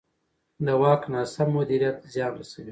د 0.65 0.67
واک 0.81 1.01
ناسم 1.13 1.49
مدیریت 1.57 1.97
زیان 2.13 2.31
رسوي 2.39 2.69